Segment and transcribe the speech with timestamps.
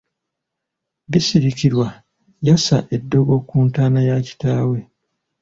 [1.11, 1.87] Bisirikirwa
[2.47, 4.77] yassa eddogo ku ntaana ya kitaawe.